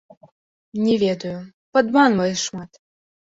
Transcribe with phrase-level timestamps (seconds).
[0.85, 1.33] Не ведаю,
[1.77, 2.81] падманвае шмат.